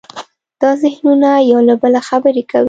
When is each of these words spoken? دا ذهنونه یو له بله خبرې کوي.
دا 0.61 0.71
ذهنونه 0.83 1.29
یو 1.51 1.59
له 1.67 1.73
بله 1.81 1.99
خبرې 2.09 2.43
کوي. 2.51 2.59